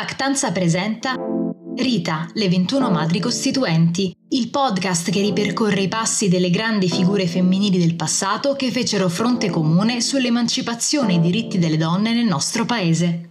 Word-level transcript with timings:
Pactanza 0.00 0.50
presenta 0.50 1.14
Rita, 1.76 2.26
le 2.32 2.48
21 2.48 2.88
madri 2.90 3.20
costituenti, 3.20 4.16
il 4.30 4.48
podcast 4.48 5.10
che 5.10 5.20
ripercorre 5.20 5.82
i 5.82 5.88
passi 5.88 6.30
delle 6.30 6.48
grandi 6.48 6.88
figure 6.88 7.26
femminili 7.26 7.76
del 7.76 7.96
passato 7.96 8.54
che 8.54 8.70
fecero 8.70 9.10
fronte 9.10 9.50
comune 9.50 10.00
sull'emancipazione 10.00 11.12
e 11.12 11.16
i 11.16 11.20
diritti 11.20 11.58
delle 11.58 11.76
donne 11.76 12.14
nel 12.14 12.24
nostro 12.24 12.64
paese. 12.64 13.29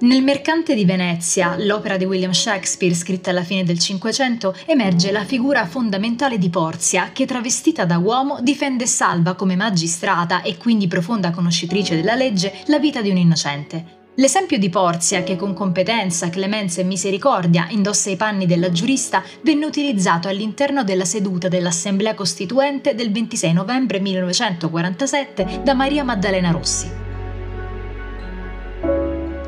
Nel 0.00 0.22
Mercante 0.22 0.76
di 0.76 0.84
Venezia, 0.84 1.56
l'opera 1.58 1.96
di 1.96 2.04
William 2.04 2.30
Shakespeare 2.30 2.94
scritta 2.94 3.30
alla 3.30 3.42
fine 3.42 3.64
del 3.64 3.80
Cinquecento, 3.80 4.54
emerge 4.64 5.10
la 5.10 5.24
figura 5.24 5.66
fondamentale 5.66 6.38
di 6.38 6.50
Porzia, 6.50 7.10
che 7.12 7.26
travestita 7.26 7.84
da 7.84 7.98
uomo 7.98 8.38
difende 8.40 8.84
e 8.84 8.86
salva 8.86 9.34
come 9.34 9.56
magistrata 9.56 10.42
e 10.42 10.56
quindi 10.56 10.86
profonda 10.86 11.32
conoscitrice 11.32 11.96
della 11.96 12.14
legge 12.14 12.58
la 12.66 12.78
vita 12.78 13.02
di 13.02 13.10
un 13.10 13.16
innocente. 13.16 13.96
L'esempio 14.14 14.56
di 14.56 14.68
Porzia, 14.68 15.24
che 15.24 15.34
con 15.34 15.52
competenza, 15.52 16.30
clemenza 16.30 16.80
e 16.80 16.84
misericordia 16.84 17.66
indossa 17.70 18.08
i 18.08 18.16
panni 18.16 18.46
della 18.46 18.70
giurista, 18.70 19.24
venne 19.42 19.66
utilizzato 19.66 20.28
all'interno 20.28 20.84
della 20.84 21.04
seduta 21.04 21.48
dell'Assemblea 21.48 22.14
Costituente 22.14 22.94
del 22.94 23.10
26 23.10 23.52
novembre 23.52 23.98
1947 23.98 25.62
da 25.64 25.74
Maria 25.74 26.04
Maddalena 26.04 26.52
Rossi. 26.52 26.97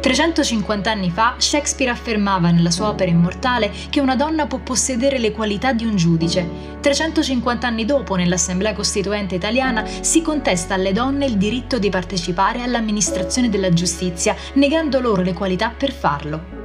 350 0.01 0.91
anni 0.91 1.11
fa 1.11 1.35
Shakespeare 1.37 1.93
affermava 1.93 2.51
nella 2.51 2.71
sua 2.71 2.89
opera 2.89 3.11
immortale 3.11 3.71
che 3.91 4.01
una 4.01 4.17
donna 4.17 4.47
può 4.47 4.59
possedere 4.59 5.19
le 5.19 5.31
qualità 5.31 5.75
di 5.75 5.85
un 5.85 5.95
giudice. 5.95 6.79
350 6.81 7.67
anni 7.67 7.85
dopo, 7.85 8.15
nell'Assemblea 8.15 8.73
Costituente 8.73 9.35
italiana, 9.35 9.85
si 10.01 10.23
contesta 10.23 10.75
alle 10.75 10.93
donne 10.93 11.27
il 11.27 11.37
diritto 11.37 11.79
di 11.79 11.91
partecipare 11.91 12.63
all'amministrazione 12.63 13.51
della 13.51 13.73
giustizia, 13.75 14.35
negando 14.55 15.01
loro 15.01 15.21
le 15.21 15.35
qualità 15.35 15.69
per 15.69 15.93
farlo. 15.93 16.61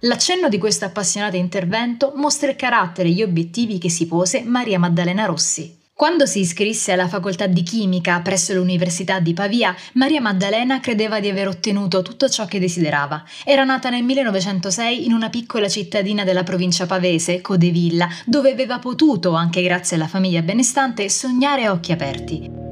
L'accenno 0.00 0.50
di 0.50 0.58
questo 0.58 0.84
appassionato 0.84 1.36
intervento 1.36 2.12
mostra 2.14 2.50
il 2.50 2.56
carattere 2.56 3.08
e 3.08 3.12
gli 3.12 3.22
obiettivi 3.22 3.78
che 3.78 3.88
si 3.88 4.06
pose 4.06 4.42
Maria 4.42 4.78
Maddalena 4.78 5.24
Rossi. 5.24 5.75
Quando 5.96 6.26
si 6.26 6.40
iscrisse 6.40 6.92
alla 6.92 7.08
facoltà 7.08 7.46
di 7.46 7.62
chimica 7.62 8.20
presso 8.20 8.52
l'Università 8.52 9.18
di 9.18 9.32
Pavia, 9.32 9.74
Maria 9.94 10.20
Maddalena 10.20 10.78
credeva 10.78 11.20
di 11.20 11.30
aver 11.30 11.48
ottenuto 11.48 12.02
tutto 12.02 12.28
ciò 12.28 12.44
che 12.44 12.60
desiderava. 12.60 13.24
Era 13.46 13.64
nata 13.64 13.88
nel 13.88 14.02
1906 14.02 15.06
in 15.06 15.14
una 15.14 15.30
piccola 15.30 15.70
cittadina 15.70 16.22
della 16.22 16.42
provincia 16.42 16.84
pavese, 16.84 17.40
Codevilla, 17.40 18.10
dove 18.26 18.52
aveva 18.52 18.78
potuto, 18.78 19.32
anche 19.32 19.62
grazie 19.62 19.96
alla 19.96 20.06
famiglia 20.06 20.42
benestante, 20.42 21.08
sognare 21.08 21.64
a 21.64 21.72
occhi 21.72 21.92
aperti. 21.92 22.65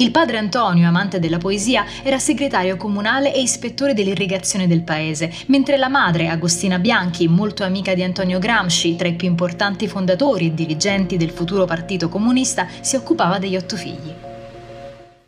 Il 0.00 0.12
padre 0.12 0.38
Antonio, 0.38 0.88
amante 0.88 1.18
della 1.18 1.36
poesia, 1.36 1.84
era 2.02 2.18
segretario 2.18 2.78
comunale 2.78 3.34
e 3.34 3.42
ispettore 3.42 3.92
dell'irrigazione 3.92 4.66
del 4.66 4.80
paese, 4.80 5.30
mentre 5.48 5.76
la 5.76 5.90
madre, 5.90 6.28
Agostina 6.28 6.78
Bianchi, 6.78 7.28
molto 7.28 7.64
amica 7.64 7.92
di 7.92 8.02
Antonio 8.02 8.38
Gramsci, 8.38 8.96
tra 8.96 9.08
i 9.08 9.14
più 9.14 9.28
importanti 9.28 9.88
fondatori 9.88 10.46
e 10.46 10.54
dirigenti 10.54 11.18
del 11.18 11.28
futuro 11.28 11.66
partito 11.66 12.08
comunista, 12.08 12.66
si 12.80 12.96
occupava 12.96 13.38
degli 13.38 13.56
otto 13.56 13.76
figli. 13.76 14.29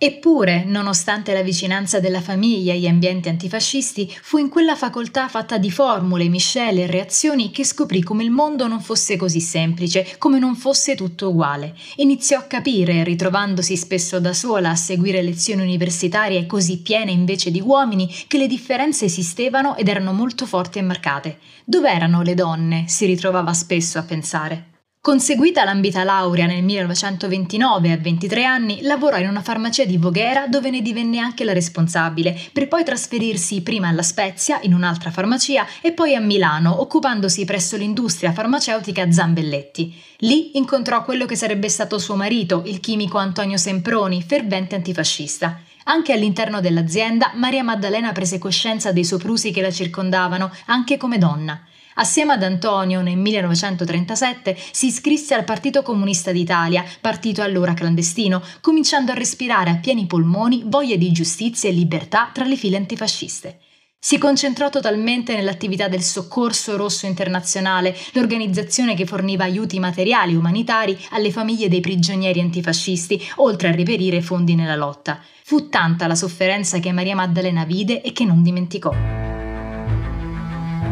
Eppure, 0.04 0.64
nonostante 0.64 1.32
la 1.32 1.44
vicinanza 1.44 2.00
della 2.00 2.20
famiglia 2.20 2.72
agli 2.72 2.88
ambienti 2.88 3.28
antifascisti, 3.28 4.12
fu 4.20 4.36
in 4.36 4.48
quella 4.48 4.74
facoltà 4.74 5.28
fatta 5.28 5.58
di 5.58 5.70
formule, 5.70 6.26
miscele 6.26 6.82
e 6.82 6.86
reazioni 6.88 7.52
che 7.52 7.64
scoprì 7.64 8.02
come 8.02 8.24
il 8.24 8.32
mondo 8.32 8.66
non 8.66 8.80
fosse 8.80 9.16
così 9.16 9.38
semplice, 9.38 10.16
come 10.18 10.40
non 10.40 10.56
fosse 10.56 10.96
tutto 10.96 11.28
uguale. 11.28 11.76
Iniziò 11.98 12.40
a 12.40 12.42
capire, 12.42 13.04
ritrovandosi 13.04 13.76
spesso 13.76 14.18
da 14.18 14.32
sola 14.32 14.70
a 14.70 14.74
seguire 14.74 15.22
lezioni 15.22 15.62
universitarie 15.62 16.46
così 16.46 16.78
piene 16.78 17.12
invece 17.12 17.52
di 17.52 17.60
uomini, 17.60 18.12
che 18.26 18.38
le 18.38 18.48
differenze 18.48 19.04
esistevano 19.04 19.76
ed 19.76 19.86
erano 19.86 20.12
molto 20.12 20.46
forti 20.46 20.80
e 20.80 20.82
marcate. 20.82 21.38
Dov'erano 21.64 22.22
le 22.22 22.34
donne? 22.34 22.86
si 22.88 23.06
ritrovava 23.06 23.52
spesso 23.52 24.00
a 24.00 24.02
pensare. 24.02 24.71
Conseguita 25.04 25.64
l'ambita 25.64 26.04
laurea 26.04 26.46
nel 26.46 26.62
1929 26.62 27.90
a 27.90 27.96
23 27.96 28.44
anni, 28.44 28.82
lavorò 28.82 29.18
in 29.18 29.26
una 29.26 29.42
farmacia 29.42 29.84
di 29.84 29.96
Voghera 29.96 30.46
dove 30.46 30.70
ne 30.70 30.80
divenne 30.80 31.18
anche 31.18 31.42
la 31.42 31.52
responsabile, 31.52 32.38
per 32.52 32.68
poi 32.68 32.84
trasferirsi 32.84 33.62
prima 33.62 33.88
alla 33.88 34.04
Spezia, 34.04 34.60
in 34.62 34.72
un'altra 34.72 35.10
farmacia, 35.10 35.66
e 35.80 35.90
poi 35.90 36.14
a 36.14 36.20
Milano, 36.20 36.80
occupandosi 36.80 37.44
presso 37.44 37.76
l'industria 37.76 38.30
farmaceutica 38.30 39.10
Zambelletti. 39.10 39.92
Lì 40.18 40.56
incontrò 40.56 41.02
quello 41.02 41.26
che 41.26 41.34
sarebbe 41.34 41.68
stato 41.68 41.98
suo 41.98 42.14
marito, 42.14 42.62
il 42.66 42.78
chimico 42.78 43.18
Antonio 43.18 43.56
Semproni, 43.56 44.22
fervente 44.22 44.76
antifascista. 44.76 45.62
Anche 45.86 46.12
all'interno 46.12 46.60
dell'azienda, 46.60 47.32
Maria 47.34 47.64
Maddalena 47.64 48.12
prese 48.12 48.38
coscienza 48.38 48.92
dei 48.92 49.04
soprusi 49.04 49.50
che 49.50 49.62
la 49.62 49.72
circondavano, 49.72 50.52
anche 50.66 50.96
come 50.96 51.18
donna. 51.18 51.60
Assieme 51.94 52.32
ad 52.32 52.42
Antonio 52.42 53.02
nel 53.02 53.18
1937 53.18 54.56
si 54.70 54.86
iscrisse 54.86 55.34
al 55.34 55.44
Partito 55.44 55.82
Comunista 55.82 56.32
d'Italia, 56.32 56.84
partito 57.00 57.42
allora 57.42 57.74
clandestino, 57.74 58.42
cominciando 58.60 59.12
a 59.12 59.14
respirare 59.14 59.70
a 59.70 59.76
pieni 59.76 60.06
polmoni 60.06 60.62
voglia 60.66 60.96
di 60.96 61.12
giustizia 61.12 61.68
e 61.68 61.72
libertà 61.72 62.30
tra 62.32 62.44
le 62.44 62.56
file 62.56 62.78
antifasciste. 62.78 63.58
Si 64.04 64.18
concentrò 64.18 64.68
totalmente 64.68 65.36
nell'attività 65.36 65.86
del 65.86 66.02
Soccorso 66.02 66.76
Rosso 66.76 67.06
Internazionale, 67.06 67.96
l'organizzazione 68.14 68.96
che 68.96 69.06
forniva 69.06 69.44
aiuti 69.44 69.78
materiali 69.78 70.32
e 70.32 70.36
umanitari 70.36 70.98
alle 71.10 71.30
famiglie 71.30 71.68
dei 71.68 71.78
prigionieri 71.78 72.40
antifascisti, 72.40 73.22
oltre 73.36 73.68
a 73.68 73.72
reperire 73.72 74.20
fondi 74.20 74.56
nella 74.56 74.74
lotta. 74.74 75.20
Fu 75.44 75.68
tanta 75.68 76.08
la 76.08 76.16
sofferenza 76.16 76.80
che 76.80 76.90
Maria 76.90 77.14
Maddalena 77.14 77.64
vide 77.64 78.02
e 78.02 78.12
che 78.12 78.24
non 78.24 78.42
dimenticò. 78.42 79.21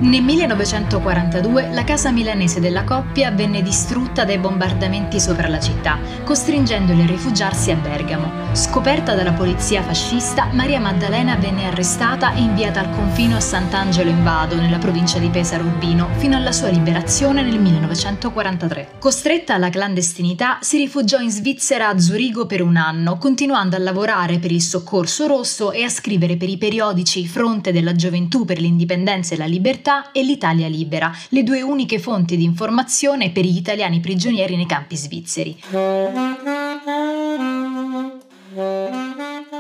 Nel 0.01 0.23
1942 0.23 1.73
la 1.73 1.85
casa 1.85 2.11
milanese 2.11 2.59
della 2.59 2.85
coppia 2.85 3.31
venne 3.33 3.61
distrutta 3.61 4.25
dai 4.25 4.39
bombardamenti 4.39 5.21
sopra 5.21 5.47
la 5.47 5.61
città, 5.61 5.99
costringendoli 6.25 7.03
a 7.03 7.07
rifugiarsi 7.07 7.71
a 7.71 7.77
Bergamo. 7.77 8.49
Scoperta 8.53 9.15
dalla 9.15 9.35
polizia 9.35 9.83
fascista, 9.83 10.49
Maria 10.53 10.81
Maddalena 10.81 11.37
venne 11.37 11.67
arrestata 11.67 12.33
e 12.33 12.41
inviata 12.41 12.81
al 12.81 12.91
confino 12.95 13.37
a 13.37 13.41
Sant'Angelo 13.41 14.09
in 14.09 14.25
Vado, 14.25 14.57
nella 14.57 14.79
provincia 14.79 15.19
di 15.19 15.29
Pesaro 15.29 15.65
Urbino, 15.65 16.09
fino 16.17 16.35
alla 16.35 16.53
sua 16.53 16.71
liberazione 16.71 17.43
nel 17.43 17.61
1943. 17.61 18.93
Costretta 18.99 19.53
alla 19.53 19.69
clandestinità, 19.69 20.61
si 20.63 20.79
rifugiò 20.79 21.19
in 21.19 21.31
Svizzera 21.31 21.89
a 21.89 21.99
Zurigo 21.99 22.47
per 22.47 22.63
un 22.63 22.77
anno, 22.77 23.19
continuando 23.19 23.77
a 23.77 23.81
lavorare 23.81 24.39
per 24.39 24.51
il 24.51 24.63
Soccorso 24.63 25.27
Rosso 25.27 25.73
e 25.73 25.83
a 25.83 25.91
scrivere 25.91 26.39
per 26.39 26.49
i 26.49 26.57
periodici 26.57 27.29
Fronte 27.29 27.71
della 27.71 27.95
Gioventù 27.95 28.47
per 28.47 28.59
l'indipendenza 28.59 29.35
e 29.35 29.37
la 29.37 29.45
libertà 29.45 29.89
Libertà 29.91 30.13
e 30.13 30.23
l'Italia 30.23 30.69
Libera, 30.69 31.13
le 31.31 31.43
due 31.43 31.63
uniche 31.63 31.99
fonti 31.99 32.37
di 32.37 32.45
informazione 32.45 33.31
per 33.31 33.45
gli 33.45 33.57
italiani 33.57 33.99
prigionieri 33.99 34.55
nei 34.55 34.67
campi 34.67 34.97
svizzeri. 34.97 35.61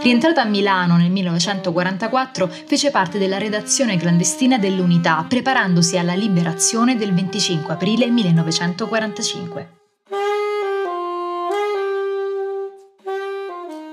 Rientrata 0.03 0.43
a 0.43 0.45
Milano 0.45 0.97
nel 0.97 1.11
1944, 1.11 2.49
fece 2.67 2.91
parte 2.91 3.19
della 3.19 3.39
redazione 3.39 3.97
clandestina 3.97 4.57
dell'Unità, 4.57 5.25
preparandosi 5.29 5.99
alla 5.99 6.15
liberazione 6.15 6.97
del 6.97 7.13
25 7.13 7.75
aprile 7.75 8.07
1945. 8.07 9.80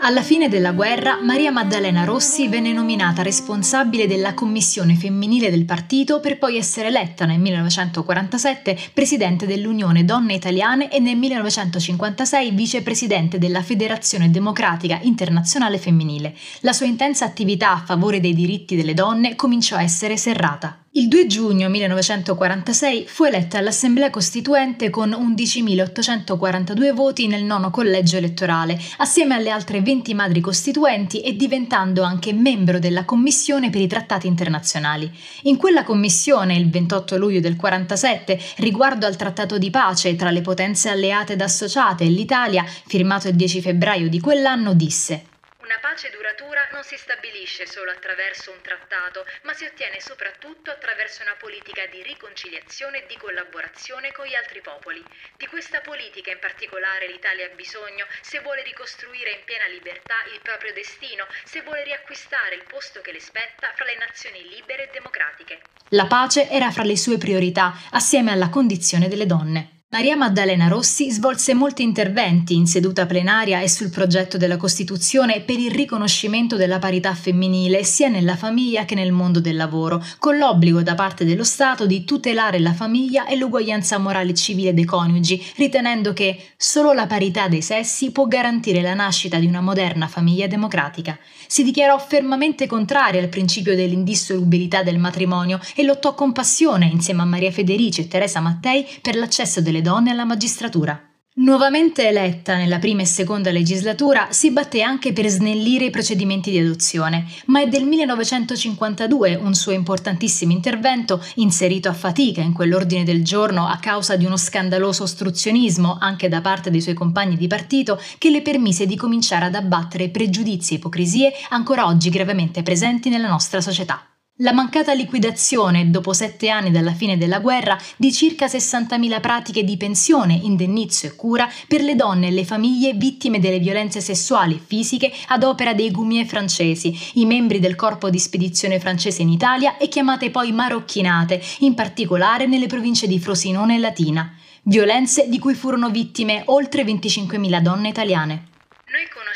Alla 0.07 0.21
fine 0.21 0.47
della 0.47 0.71
guerra, 0.71 1.19
Maria 1.21 1.51
Maddalena 1.51 2.05
Rossi 2.05 2.47
venne 2.47 2.71
nominata 2.71 3.23
responsabile 3.23 4.07
della 4.07 4.33
commissione 4.33 4.95
femminile 4.95 5.49
del 5.49 5.65
partito 5.65 6.21
per 6.21 6.37
poi 6.37 6.55
essere 6.55 6.87
eletta 6.87 7.25
nel 7.25 7.41
1947 7.41 8.77
presidente 8.93 9.45
dell'Unione 9.45 10.05
Donne 10.05 10.35
Italiane 10.35 10.89
e 10.89 10.99
nel 10.99 11.17
1956 11.17 12.51
vicepresidente 12.51 13.37
della 13.37 13.61
Federazione 13.61 14.31
Democratica 14.31 14.97
Internazionale 15.01 15.77
Femminile. 15.77 16.33
La 16.61 16.71
sua 16.71 16.85
intensa 16.85 17.25
attività 17.25 17.73
a 17.73 17.83
favore 17.85 18.21
dei 18.21 18.33
diritti 18.33 18.77
delle 18.77 18.93
donne 18.93 19.35
cominciò 19.35 19.75
a 19.75 19.81
essere 19.81 20.15
serrata. 20.15 20.86
Il 20.97 21.09
2 21.09 21.27
giugno 21.27 21.69
1946 21.69 23.05
fu 23.05 23.25
eletta 23.25 23.59
all'Assemblea 23.59 24.09
Costituente 24.09 24.89
con 24.89 25.11
11.842 25.11 26.91
voti 26.91 27.27
nel 27.27 27.43
nono 27.43 27.69
collegio 27.69 28.17
elettorale, 28.17 28.81
assieme 28.97 29.35
alle 29.35 29.51
altre 29.51 29.79
20 29.81 30.15
madri 30.15 30.41
costituenti 30.41 31.21
e 31.21 31.35
diventando 31.35 32.01
anche 32.01 32.33
membro 32.33 32.79
della 32.79 33.05
Commissione 33.05 33.69
per 33.69 33.81
i 33.81 33.85
trattati 33.85 34.25
internazionali. 34.25 35.07
In 35.43 35.57
quella 35.57 35.83
commissione, 35.83 36.55
il 36.55 36.67
28 36.67 37.15
luglio 37.15 37.41
del 37.41 37.57
47, 37.57 38.39
riguardo 38.55 39.05
al 39.05 39.17
trattato 39.17 39.59
di 39.59 39.69
pace 39.69 40.15
tra 40.15 40.31
le 40.31 40.41
potenze 40.41 40.89
alleate 40.89 41.33
ed 41.33 41.41
associate 41.41 42.05
e 42.05 42.09
l'Italia, 42.09 42.65
firmato 42.65 43.27
il 43.27 43.35
10 43.35 43.61
febbraio 43.61 44.09
di 44.09 44.19
quell'anno, 44.19 44.73
disse 44.73 45.26
pace 45.75 46.09
duratura 46.09 46.67
non 46.71 46.83
si 46.83 46.95
stabilisce 46.95 47.67
solo 47.67 47.91
attraverso 47.91 48.51
un 48.51 48.61
trattato, 48.61 49.25
ma 49.43 49.53
si 49.53 49.65
ottiene 49.65 49.99
soprattutto 49.99 50.71
attraverso 50.71 51.21
una 51.23 51.35
politica 51.37 51.85
di 51.87 52.01
riconciliazione 52.03 53.03
e 53.03 53.05
di 53.05 53.17
collaborazione 53.17 54.13
con 54.13 54.25
gli 54.25 54.35
altri 54.35 54.61
popoli. 54.61 55.03
Di 55.35 55.45
questa 55.47 55.81
politica 55.81 56.31
in 56.31 56.39
particolare 56.39 57.07
l'Italia 57.07 57.45
ha 57.45 57.55
bisogno 57.55 58.05
se 58.21 58.39
vuole 58.39 58.63
ricostruire 58.63 59.31
in 59.31 59.43
piena 59.43 59.67
libertà 59.67 60.23
il 60.33 60.39
proprio 60.41 60.71
destino, 60.71 61.27
se 61.43 61.61
vuole 61.61 61.83
riacquistare 61.83 62.55
il 62.55 62.63
posto 62.63 63.01
che 63.01 63.11
le 63.11 63.19
spetta 63.19 63.73
fra 63.75 63.83
le 63.83 63.97
nazioni 63.97 64.47
libere 64.47 64.87
e 64.87 64.91
democratiche. 64.93 65.61
La 65.89 66.07
pace 66.07 66.49
era 66.49 66.71
fra 66.71 66.83
le 66.83 66.95
sue 66.95 67.17
priorità, 67.17 67.73
assieme 67.91 68.31
alla 68.31 68.49
condizione 68.49 69.09
delle 69.09 69.25
donne. 69.25 69.76
Maria 69.89 70.17
Maddalena 70.17 70.67
Rossi 70.67 71.09
svolse 71.09 71.53
molti 71.53 71.81
interventi 71.81 72.53
in 72.53 72.67
seduta 72.67 73.05
plenaria 73.05 73.61
e 73.61 73.69
sul 73.69 73.89
progetto 73.89 74.37
della 74.37 74.57
Costituzione 74.57 75.39
per 75.39 75.59
il 75.59 75.71
riconoscimento 75.71 76.57
della 76.57 76.77
parità 76.77 77.13
femminile 77.13 77.85
sia 77.85 78.09
nella 78.09 78.35
famiglia 78.35 78.83
che 78.83 78.95
nel 78.95 79.13
mondo 79.13 79.39
del 79.39 79.55
lavoro, 79.55 80.03
con 80.19 80.37
l'obbligo 80.37 80.83
da 80.83 80.93
parte 80.93 81.23
dello 81.23 81.45
Stato 81.45 81.85
di 81.85 82.03
tutelare 82.03 82.59
la 82.59 82.73
famiglia 82.73 83.27
e 83.27 83.37
l'uguaglianza 83.37 83.97
morale 83.97 84.33
civile 84.33 84.73
dei 84.73 84.83
coniugi, 84.83 85.41
ritenendo 85.55 86.11
che 86.11 86.37
solo 86.57 86.91
la 86.91 87.07
parità 87.07 87.47
dei 87.47 87.61
sessi 87.61 88.11
può 88.11 88.25
garantire 88.25 88.81
la 88.81 88.93
nascita 88.93 89.39
di 89.39 89.45
una 89.45 89.61
moderna 89.61 90.09
famiglia 90.09 90.47
democratica. 90.47 91.17
Si 91.47 91.63
dichiarò 91.63 91.97
fermamente 91.97 92.67
contraria 92.67 93.21
al 93.21 93.29
principio 93.29 93.73
dell'indissolubilità 93.73 94.83
del 94.83 94.99
matrimonio 94.99 95.61
e 95.73 95.83
lottò 95.83 96.13
con 96.13 96.33
passione 96.33 96.87
insieme 96.87 97.21
a 97.21 97.25
Maria 97.25 97.51
Federici 97.51 98.01
e 98.01 98.07
Teresa 98.09 98.41
Mattei 98.41 98.85
per 99.01 99.15
l'accesso 99.15 99.61
delle 99.61 99.75
donne 99.81 100.11
alla 100.11 100.25
magistratura. 100.25 101.01
Nuovamente 101.39 102.07
eletta 102.07 102.55
nella 102.55 102.79
prima 102.79 103.03
e 103.03 103.05
seconda 103.05 103.51
legislatura, 103.51 104.29
si 104.31 104.49
batté 104.49 104.81
anche 104.81 105.13
per 105.13 105.27
snellire 105.27 105.85
i 105.85 105.89
procedimenti 105.91 106.49
di 106.49 106.57
adozione, 106.57 107.27
ma 107.45 107.61
è 107.61 107.67
del 107.67 107.83
1952 107.83 109.35
un 109.35 109.53
suo 109.53 109.71
importantissimo 109.71 110.51
intervento, 110.51 111.23
inserito 111.35 111.89
a 111.89 111.93
fatica 111.93 112.41
in 112.41 112.53
quell'ordine 112.53 113.03
del 113.03 113.23
giorno 113.23 113.67
a 113.67 113.77
causa 113.77 114.15
di 114.15 114.25
uno 114.25 114.35
scandaloso 114.35 115.03
ostruzionismo 115.03 115.97
anche 115.99 116.27
da 116.27 116.41
parte 116.41 116.71
dei 116.71 116.81
suoi 116.81 116.95
compagni 116.95 117.37
di 117.37 117.45
partito, 117.45 118.01
che 118.17 118.31
le 118.31 118.41
permise 118.41 118.87
di 118.87 118.95
cominciare 118.95 119.45
ad 119.45 119.53
abbattere 119.53 120.09
pregiudizi 120.09 120.73
e 120.73 120.77
ipocrisie 120.77 121.31
ancora 121.49 121.85
oggi 121.85 122.09
gravemente 122.09 122.63
presenti 122.63 123.09
nella 123.09 123.29
nostra 123.29 123.61
società. 123.61 124.16
La 124.41 124.53
mancata 124.53 124.93
liquidazione, 124.93 125.89
dopo 125.89 126.13
sette 126.13 126.49
anni 126.49 126.69
dalla 126.69 126.93
fine 126.93 127.17
della 127.17 127.39
guerra, 127.39 127.75
di 127.95 128.13
circa 128.13 128.45
60.000 128.45 129.19
pratiche 129.19 129.63
di 129.63 129.77
pensione, 129.77 130.35
indennizzo 130.35 131.07
e 131.07 131.15
cura 131.15 131.49
per 131.67 131.81
le 131.81 131.95
donne 131.95 132.27
e 132.27 132.31
le 132.31 132.45
famiglie 132.45 132.93
vittime 132.93 133.39
delle 133.39 133.57
violenze 133.57 133.99
sessuali 133.99 134.53
e 134.53 134.61
fisiche 134.63 135.11
ad 135.29 135.41
opera 135.41 135.73
dei 135.73 135.89
Goumier 135.89 136.27
francesi, 136.27 136.95
i 137.13 137.25
membri 137.25 137.59
del 137.59 137.73
corpo 137.73 138.11
di 138.11 138.19
spedizione 138.19 138.79
francese 138.79 139.23
in 139.23 139.29
Italia 139.29 139.77
e 139.77 139.87
chiamate 139.87 140.29
poi 140.29 140.51
marocchinate, 140.51 141.41
in 141.61 141.73
particolare 141.73 142.45
nelle 142.45 142.67
province 142.67 143.07
di 143.07 143.17
Frosinone 143.17 143.77
e 143.77 143.79
Latina. 143.79 144.31
Violenze 144.61 145.29
di 145.29 145.39
cui 145.39 145.55
furono 145.55 145.89
vittime 145.89 146.43
oltre 146.45 146.83
25.000 146.83 147.59
donne 147.59 147.89
italiane. 147.89 148.43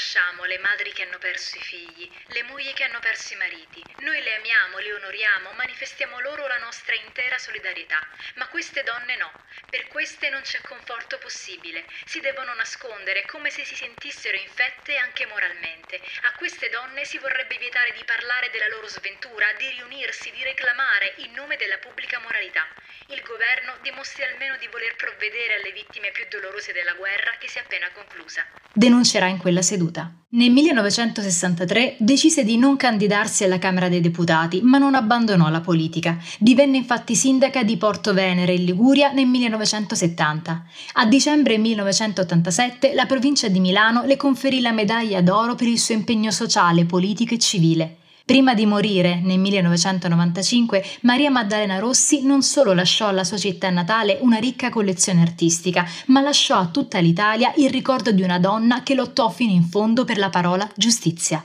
Conosciamo 0.01 0.45
le 0.45 0.57
madri 0.57 0.91
che 0.93 1.03
hanno 1.03 1.19
perso 1.19 1.57
i 1.57 1.61
figli, 1.61 2.11
le 2.29 2.41
mogli 2.41 2.73
che 2.73 2.85
hanno 2.85 2.99
perso 2.99 3.33
i 3.33 3.35
mariti. 3.35 3.83
Noi 3.97 4.19
le 4.23 4.33
amiamo, 4.37 4.79
le 4.79 4.93
onoriamo, 4.93 5.51
manifestiamo 5.51 6.19
loro 6.21 6.47
la 6.47 6.57
nostra 6.57 6.95
intera 6.95 7.37
solidarietà. 7.37 8.03
Ma 8.33 8.47
queste 8.47 8.81
donne 8.81 9.15
no. 9.17 9.31
Per 9.69 9.87
queste 9.89 10.29
non 10.29 10.41
c'è 10.41 10.59
conforto 10.63 11.19
possibile. 11.19 11.85
Si 12.05 12.19
devono 12.19 12.51
nascondere 12.55 13.25
come 13.25 13.51
se 13.51 13.63
si 13.63 13.75
sentissero 13.75 14.35
infette 14.37 14.97
anche 14.97 15.27
moralmente. 15.27 16.01
A 16.23 16.33
queste 16.33 16.69
donne 16.69 17.05
si 17.05 17.19
vorrebbe 17.19 17.59
vietare 17.59 17.91
di 17.91 18.03
parlare 18.03 18.49
della 18.49 18.69
loro 18.69 18.87
sventura, 18.87 19.53
di 19.53 19.69
riunirsi, 19.69 20.31
di 20.31 20.41
reclamare 20.41 21.13
in 21.17 21.33
nome 21.33 21.57
della 21.57 21.77
pubblica 21.77 22.17
moralità. 22.17 22.67
Il 23.09 23.21
governo 23.21 23.77
dimostri 23.81 24.23
almeno 24.23 24.57
di 24.57 24.65
voler 24.65 24.95
provvedere 24.95 25.53
alle 25.53 25.71
vittime 25.71 26.09
più 26.09 26.25
dolorose 26.27 26.73
della 26.73 26.93
guerra 26.93 27.37
che 27.37 27.47
si 27.47 27.59
è 27.59 27.61
appena 27.61 27.91
conclusa. 27.91 28.60
Denuncerà 28.73 29.27
in 29.27 29.37
quella 29.37 29.61
seduta. 29.61 30.13
Nel 30.33 30.49
1963 30.49 31.97
decise 31.99 32.45
di 32.45 32.57
non 32.57 32.77
candidarsi 32.77 33.43
alla 33.43 33.59
Camera 33.59 33.89
dei 33.89 33.99
Deputati, 33.99 34.61
ma 34.61 34.77
non 34.77 34.95
abbandonò 34.95 35.49
la 35.49 35.59
politica. 35.59 36.17
Divenne 36.39 36.77
infatti 36.77 37.13
sindaca 37.13 37.63
di 37.63 37.75
Porto 37.75 38.13
Venere 38.13 38.53
in 38.53 38.63
Liguria 38.63 39.11
nel 39.11 39.27
1970. 39.27 40.63
A 40.93 41.05
dicembre 41.05 41.57
1987 41.57 42.93
la 42.93 43.05
provincia 43.05 43.49
di 43.49 43.59
Milano 43.59 44.05
le 44.05 44.15
conferì 44.15 44.61
la 44.61 44.71
medaglia 44.71 45.19
d'oro 45.21 45.55
per 45.55 45.67
il 45.67 45.77
suo 45.77 45.95
impegno 45.95 46.31
sociale, 46.31 46.85
politico 46.85 47.33
e 47.33 47.37
civile. 47.37 47.95
Prima 48.23 48.53
di 48.53 48.65
morire, 48.65 49.19
nel 49.21 49.39
1995, 49.39 50.83
Maria 51.01 51.29
Maddalena 51.31 51.79
Rossi 51.79 52.23
non 52.23 52.43
solo 52.43 52.73
lasciò 52.73 53.07
alla 53.07 53.23
sua 53.23 53.37
città 53.37 53.69
natale 53.69 54.19
una 54.21 54.37
ricca 54.37 54.69
collezione 54.69 55.21
artistica, 55.21 55.85
ma 56.07 56.21
lasciò 56.21 56.57
a 56.57 56.67
tutta 56.67 56.99
l'Italia 56.99 57.51
il 57.57 57.69
ricordo 57.69 58.11
di 58.11 58.21
una 58.21 58.39
donna 58.39 58.83
che 58.83 58.93
lottò 58.93 59.29
fino 59.29 59.51
in 59.51 59.63
fondo 59.63 60.05
per 60.05 60.17
la 60.17 60.29
parola 60.29 60.69
giustizia. 60.75 61.43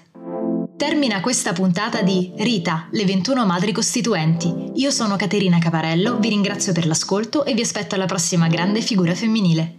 Termina 0.77 1.21
questa 1.21 1.55
puntata 1.55 2.03
di 2.03 2.33
Rita, 2.37 2.89
le 2.91 3.07
21 3.07 3.47
madri 3.47 3.73
costituenti. 3.73 4.73
Io 4.75 4.91
sono 4.91 5.17
Caterina 5.17 5.59
Caparello, 5.59 6.19
vi 6.19 6.29
ringrazio 6.29 6.75
per 6.75 6.87
l'ascolto 6.87 7.47
e 7.47 7.55
vi 7.55 7.63
aspetto 7.63 7.95
alla 7.95 8.05
prossima 8.05 8.47
grande 8.47 8.83
figura 8.83 9.15
femminile. 9.15 9.76